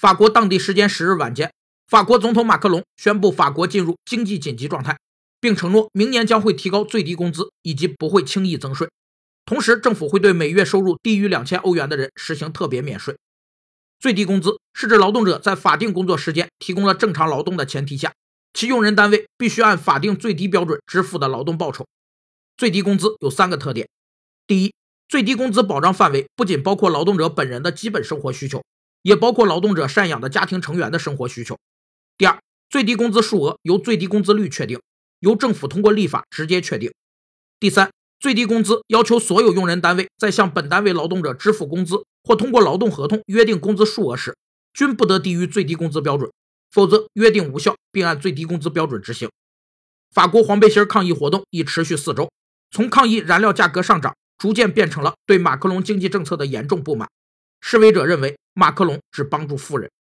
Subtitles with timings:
[0.00, 1.52] 法国当地时间十日晚间，
[1.86, 4.98] 法国总统马克龙宣布法国进入经济紧急状态，
[5.38, 8.88] 并承诺明年将会提高最低工资以及不会轻易增税。
[9.44, 13.14] 同时，政府会对每月收入低于两千欧元的人实行特别免税。
[13.98, 18.10] 最低工资是指劳动者在法定工作时间提供了正常劳动的前提下，
[18.54, 21.86] 其用人单位必须按法定最低标准支付的劳动报酬。
[22.56, 23.86] 最低工资有三个特点：
[24.46, 24.72] 第一，
[25.10, 28.62] 最低工资保障范围不仅包括劳动者本人的基本生活需求，
[29.02, 31.54] 也包括劳动者赡养的家庭成员的生活需求；
[32.18, 32.38] 第二，
[32.68, 34.80] 最低工资数额由最低工资率确定，
[35.20, 36.90] 由政府通过立法直接确定；
[37.58, 37.90] 第三。
[38.18, 44.36] 最低工资要求所有用人单位在向本单位劳动者支付工资或通过劳动合同约定工资数额时，
[44.74, 46.30] 均不得低于最低工资标准，
[46.70, 49.30] 否则约定无效，并按最低工资标准执行。
[50.14, 52.30] 法国黄背心抗议活动已持续四周，
[52.70, 57.08] 从抗议燃料价格上涨，逐渐变成了对马克龙经济政策的严重不满。
[57.62, 59.90] 示威者认为马克龙只帮助富人。